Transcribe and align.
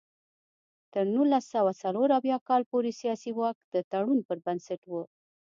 تر 0.93 1.05
نولس 1.15 1.45
سوه 1.53 1.71
څلور 1.81 2.09
اویا 2.17 2.37
کال 2.47 2.61
پورې 2.71 2.91
سیاسي 3.01 3.31
واک 3.39 3.57
د 3.73 3.75
تړون 3.91 4.19
پر 4.27 4.37
بنسټ 4.45 4.81
و. 4.87 4.93